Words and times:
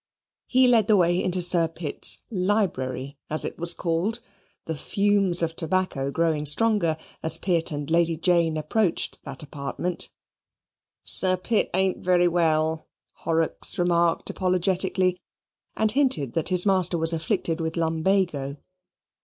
He 0.47 0.67
led 0.67 0.87
the 0.87 0.97
way 0.97 1.23
into 1.23 1.43
Sir 1.43 1.67
Pitt's 1.67 2.21
"Library," 2.31 3.19
as 3.29 3.45
it 3.45 3.59
was 3.59 3.75
called, 3.75 4.19
the 4.65 4.75
fumes 4.75 5.43
of 5.43 5.55
tobacco 5.55 6.09
growing 6.09 6.47
stronger 6.47 6.97
as 7.21 7.37
Pitt 7.37 7.71
and 7.71 7.87
Lady 7.87 8.17
Jane 8.17 8.57
approached 8.57 9.19
that 9.25 9.43
apartment, 9.43 10.09
"Sir 11.03 11.37
Pitt 11.37 11.69
ain't 11.75 11.99
very 12.03 12.27
well," 12.27 12.87
Horrocks 13.13 13.77
remarked 13.77 14.31
apologetically 14.31 15.21
and 15.75 15.91
hinted 15.91 16.33
that 16.33 16.49
his 16.49 16.65
master 16.65 16.97
was 16.97 17.13
afflicted 17.13 17.61
with 17.61 17.77
lumbago. 17.77 18.57